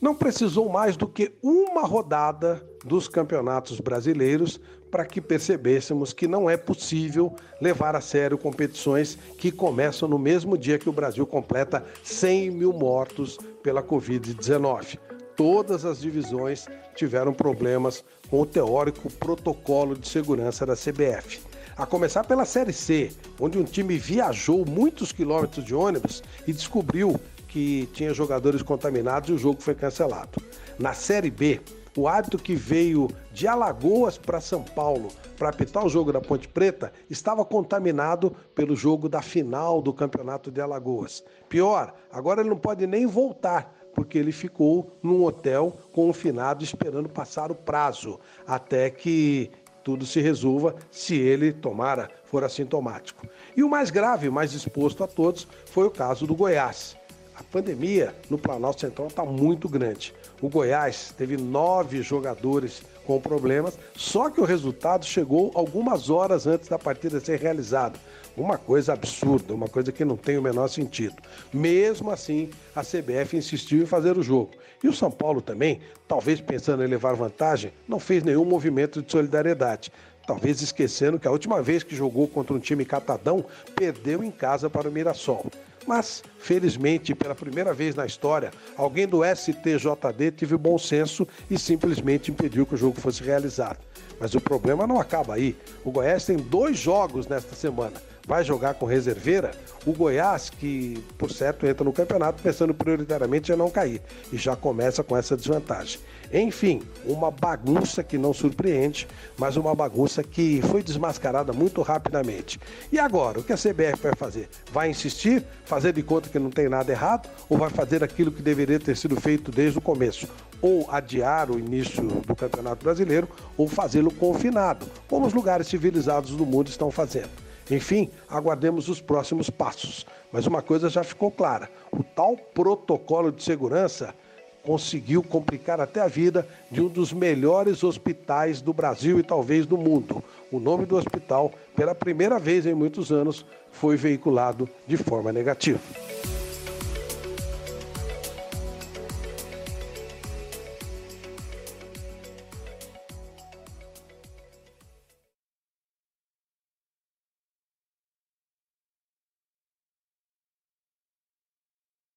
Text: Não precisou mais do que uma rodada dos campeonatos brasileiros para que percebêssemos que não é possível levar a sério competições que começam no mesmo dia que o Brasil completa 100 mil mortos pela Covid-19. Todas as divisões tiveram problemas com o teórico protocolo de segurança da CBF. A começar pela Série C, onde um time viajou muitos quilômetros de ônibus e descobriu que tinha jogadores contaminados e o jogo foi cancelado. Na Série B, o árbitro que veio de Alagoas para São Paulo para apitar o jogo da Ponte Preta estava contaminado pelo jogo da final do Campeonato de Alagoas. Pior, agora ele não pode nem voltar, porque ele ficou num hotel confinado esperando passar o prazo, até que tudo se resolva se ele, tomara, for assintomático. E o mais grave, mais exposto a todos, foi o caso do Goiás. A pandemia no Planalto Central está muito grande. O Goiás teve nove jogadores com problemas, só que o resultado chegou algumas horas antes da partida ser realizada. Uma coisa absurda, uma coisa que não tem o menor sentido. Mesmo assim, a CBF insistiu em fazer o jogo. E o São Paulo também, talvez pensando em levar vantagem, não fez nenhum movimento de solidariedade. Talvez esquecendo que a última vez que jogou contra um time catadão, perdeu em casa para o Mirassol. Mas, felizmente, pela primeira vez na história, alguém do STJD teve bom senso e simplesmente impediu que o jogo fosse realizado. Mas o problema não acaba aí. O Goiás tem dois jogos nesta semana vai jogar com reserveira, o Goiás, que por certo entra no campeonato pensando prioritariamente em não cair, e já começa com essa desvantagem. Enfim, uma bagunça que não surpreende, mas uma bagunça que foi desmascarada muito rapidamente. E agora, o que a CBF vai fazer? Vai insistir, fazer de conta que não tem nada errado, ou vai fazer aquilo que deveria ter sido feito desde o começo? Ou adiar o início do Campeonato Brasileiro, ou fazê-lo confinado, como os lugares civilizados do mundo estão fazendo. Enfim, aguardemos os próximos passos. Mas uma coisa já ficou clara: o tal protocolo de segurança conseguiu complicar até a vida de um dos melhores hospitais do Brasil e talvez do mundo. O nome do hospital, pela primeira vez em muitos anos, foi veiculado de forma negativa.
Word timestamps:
Não 0.00 0.14
precisou 0.14 0.68
mais 0.68 0.96
do 0.96 1.06
que 1.06 1.32
uma 1.42 1.82
rodada 1.82 2.62
dos 2.84 3.08
campeonatos 3.08 3.80
brasileiros 3.80 4.60
para 4.90 5.06
que 5.06 5.20
percebêssemos 5.20 6.12
que 6.12 6.28
não 6.28 6.48
é 6.48 6.56
possível 6.56 7.34
levar 7.60 7.96
a 7.96 8.00
sério 8.00 8.36
competições 8.36 9.18
que 9.38 9.50
começam 9.50 10.08
no 10.08 10.18
mesmo 10.18 10.56
dia 10.56 10.78
que 10.78 10.88
o 10.88 10.92
Brasil 10.92 11.26
completa 11.26 11.84
100 12.04 12.50
mil 12.50 12.72
mortos 12.72 13.38
pela 13.62 13.82
Covid-19. 13.82 14.98
Todas 15.34 15.84
as 15.84 16.00
divisões 16.00 16.66
tiveram 16.94 17.32
problemas 17.32 18.04
com 18.28 18.40
o 18.40 18.46
teórico 18.46 19.10
protocolo 19.12 19.96
de 19.96 20.08
segurança 20.08 20.64
da 20.64 20.74
CBF. 20.74 21.40
A 21.76 21.84
começar 21.84 22.24
pela 22.24 22.46
Série 22.46 22.72
C, 22.72 23.12
onde 23.38 23.58
um 23.58 23.64
time 23.64 23.98
viajou 23.98 24.64
muitos 24.64 25.12
quilômetros 25.12 25.62
de 25.62 25.74
ônibus 25.74 26.22
e 26.46 26.52
descobriu 26.52 27.20
que 27.48 27.88
tinha 27.92 28.12
jogadores 28.12 28.62
contaminados 28.62 29.28
e 29.28 29.32
o 29.32 29.38
jogo 29.38 29.60
foi 29.60 29.74
cancelado. 29.74 30.40
Na 30.78 30.92
Série 30.92 31.30
B, 31.30 31.60
o 31.96 32.06
árbitro 32.06 32.38
que 32.38 32.54
veio 32.54 33.08
de 33.32 33.48
Alagoas 33.48 34.18
para 34.18 34.40
São 34.40 34.62
Paulo 34.62 35.08
para 35.38 35.48
apitar 35.48 35.84
o 35.84 35.88
jogo 35.88 36.12
da 36.12 36.20
Ponte 36.20 36.46
Preta 36.46 36.92
estava 37.08 37.44
contaminado 37.44 38.34
pelo 38.54 38.76
jogo 38.76 39.08
da 39.08 39.22
final 39.22 39.80
do 39.80 39.92
Campeonato 39.92 40.50
de 40.50 40.60
Alagoas. 40.60 41.24
Pior, 41.48 41.94
agora 42.12 42.40
ele 42.40 42.50
não 42.50 42.58
pode 42.58 42.86
nem 42.86 43.06
voltar, 43.06 43.74
porque 43.94 44.18
ele 44.18 44.32
ficou 44.32 44.98
num 45.02 45.24
hotel 45.24 45.74
confinado 45.92 46.62
esperando 46.62 47.08
passar 47.08 47.50
o 47.50 47.54
prazo, 47.54 48.20
até 48.46 48.90
que 48.90 49.50
tudo 49.82 50.04
se 50.04 50.20
resolva 50.20 50.74
se 50.90 51.16
ele, 51.16 51.52
tomara, 51.52 52.10
for 52.24 52.44
assintomático. 52.44 53.26
E 53.56 53.62
o 53.62 53.70
mais 53.70 53.90
grave, 53.90 54.28
mais 54.28 54.52
exposto 54.52 55.02
a 55.02 55.06
todos, 55.06 55.46
foi 55.66 55.86
o 55.86 55.90
caso 55.90 56.26
do 56.26 56.34
Goiás. 56.34 56.96
A 57.38 57.44
pandemia 57.44 58.14
no 58.30 58.38
Planalto 58.38 58.80
Central 58.80 59.08
está 59.08 59.22
muito 59.22 59.68
grande. 59.68 60.14
O 60.40 60.48
Goiás 60.48 61.12
teve 61.16 61.36
nove 61.36 62.00
jogadores 62.00 62.82
com 63.04 63.20
problemas, 63.20 63.78
só 63.94 64.30
que 64.30 64.40
o 64.40 64.44
resultado 64.44 65.04
chegou 65.04 65.52
algumas 65.54 66.08
horas 66.08 66.46
antes 66.46 66.66
da 66.66 66.78
partida 66.78 67.20
ser 67.20 67.38
realizada. 67.38 67.98
Uma 68.34 68.56
coisa 68.56 68.94
absurda, 68.94 69.52
uma 69.52 69.68
coisa 69.68 69.92
que 69.92 70.04
não 70.04 70.16
tem 70.16 70.38
o 70.38 70.42
menor 70.42 70.68
sentido. 70.68 71.16
Mesmo 71.52 72.10
assim, 72.10 72.48
a 72.74 72.80
CBF 72.80 73.36
insistiu 73.36 73.82
em 73.82 73.86
fazer 73.86 74.16
o 74.16 74.22
jogo. 74.22 74.52
E 74.82 74.88
o 74.88 74.92
São 74.94 75.10
Paulo 75.10 75.42
também, 75.42 75.80
talvez 76.08 76.40
pensando 76.40 76.84
em 76.84 76.88
levar 76.88 77.14
vantagem, 77.14 77.70
não 77.86 78.00
fez 78.00 78.22
nenhum 78.22 78.46
movimento 78.46 79.02
de 79.02 79.12
solidariedade. 79.12 79.92
Talvez 80.26 80.60
esquecendo 80.62 81.18
que 81.18 81.28
a 81.28 81.30
última 81.30 81.62
vez 81.62 81.82
que 81.82 81.94
jogou 81.94 82.26
contra 82.26 82.54
um 82.54 82.58
time 82.58 82.84
catadão, 82.84 83.44
perdeu 83.74 84.24
em 84.24 84.30
casa 84.30 84.70
para 84.70 84.88
o 84.88 84.92
Mirassol. 84.92 85.46
Mas, 85.86 86.22
felizmente, 86.38 87.14
pela 87.14 87.34
primeira 87.34 87.72
vez 87.72 87.94
na 87.94 88.04
história, 88.04 88.50
alguém 88.76 89.06
do 89.06 89.22
STJD 89.24 90.32
teve 90.36 90.56
bom 90.56 90.76
senso 90.76 91.26
e 91.50 91.58
simplesmente 91.58 92.30
impediu 92.30 92.66
que 92.66 92.74
o 92.74 92.78
jogo 92.78 93.00
fosse 93.00 93.22
realizado. 93.22 93.78
Mas 94.18 94.34
o 94.34 94.40
problema 94.40 94.86
não 94.86 95.00
acaba 95.00 95.34
aí. 95.34 95.56
O 95.84 95.90
Goiás 95.90 96.24
tem 96.24 96.36
dois 96.36 96.78
jogos 96.78 97.26
nesta 97.26 97.54
semana 97.54 97.94
vai 98.26 98.42
jogar 98.42 98.74
com 98.74 98.84
reserveira, 98.86 99.52
o 99.86 99.92
Goiás, 99.92 100.50
que 100.50 101.02
por 101.16 101.30
certo 101.30 101.64
entra 101.64 101.84
no 101.84 101.92
campeonato 101.92 102.42
pensando 102.42 102.74
prioritariamente 102.74 103.52
em 103.52 103.56
não 103.56 103.70
cair, 103.70 104.02
e 104.32 104.36
já 104.36 104.56
começa 104.56 105.04
com 105.04 105.16
essa 105.16 105.36
desvantagem. 105.36 106.00
Enfim, 106.32 106.82
uma 107.04 107.30
bagunça 107.30 108.02
que 108.02 108.18
não 108.18 108.34
surpreende, 108.34 109.06
mas 109.38 109.56
uma 109.56 109.74
bagunça 109.76 110.24
que 110.24 110.60
foi 110.62 110.82
desmascarada 110.82 111.52
muito 111.52 111.82
rapidamente. 111.82 112.58
E 112.90 112.98
agora, 112.98 113.38
o 113.38 113.44
que 113.44 113.52
a 113.52 113.56
CBF 113.56 114.02
vai 114.02 114.14
fazer? 114.16 114.48
Vai 114.72 114.90
insistir, 114.90 115.44
fazer 115.64 115.92
de 115.92 116.02
conta 116.02 116.28
que 116.28 116.38
não 116.38 116.50
tem 116.50 116.68
nada 116.68 116.90
errado, 116.90 117.28
ou 117.48 117.56
vai 117.56 117.70
fazer 117.70 118.02
aquilo 118.02 118.32
que 118.32 118.42
deveria 118.42 118.80
ter 118.80 118.96
sido 118.96 119.20
feito 119.20 119.52
desde 119.52 119.78
o 119.78 119.80
começo? 119.80 120.28
Ou 120.60 120.90
adiar 120.90 121.48
o 121.48 121.58
início 121.60 122.02
do 122.02 122.34
Campeonato 122.34 122.82
Brasileiro, 122.82 123.28
ou 123.56 123.68
fazê-lo 123.68 124.10
confinado, 124.10 124.86
como 125.06 125.26
os 125.26 125.32
lugares 125.32 125.68
civilizados 125.68 126.32
do 126.32 126.44
mundo 126.44 126.68
estão 126.68 126.90
fazendo. 126.90 127.45
Enfim, 127.70 128.10
aguardemos 128.28 128.88
os 128.88 129.00
próximos 129.00 129.50
passos. 129.50 130.06
Mas 130.32 130.46
uma 130.46 130.62
coisa 130.62 130.88
já 130.88 131.02
ficou 131.02 131.30
clara: 131.30 131.70
o 131.90 132.02
tal 132.02 132.36
protocolo 132.36 133.32
de 133.32 133.42
segurança 133.42 134.14
conseguiu 134.62 135.22
complicar 135.22 135.80
até 135.80 136.00
a 136.00 136.08
vida 136.08 136.46
de 136.70 136.80
um 136.80 136.88
dos 136.88 137.12
melhores 137.12 137.84
hospitais 137.84 138.60
do 138.60 138.72
Brasil 138.72 139.18
e 139.20 139.22
talvez 139.22 139.64
do 139.64 139.78
mundo. 139.78 140.22
O 140.50 140.58
nome 140.58 140.84
do 140.84 140.96
hospital, 140.96 141.52
pela 141.76 141.94
primeira 141.94 142.38
vez 142.38 142.66
em 142.66 142.74
muitos 142.74 143.12
anos, 143.12 143.46
foi 143.70 143.96
veiculado 143.96 144.68
de 144.86 144.96
forma 144.96 145.32
negativa. 145.32 145.78